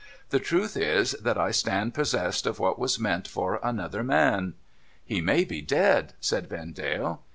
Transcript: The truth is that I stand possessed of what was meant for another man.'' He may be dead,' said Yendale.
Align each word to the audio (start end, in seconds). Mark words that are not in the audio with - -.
The 0.31 0.39
truth 0.39 0.75
is 0.75 1.11
that 1.21 1.37
I 1.37 1.51
stand 1.51 1.93
possessed 1.93 2.47
of 2.47 2.57
what 2.57 2.79
was 2.79 2.97
meant 2.99 3.27
for 3.27 3.59
another 3.61 4.03
man.'' 4.03 4.55
He 5.05 5.21
may 5.21 5.43
be 5.43 5.61
dead,' 5.61 6.13
said 6.19 6.49
Yendale. 6.49 7.19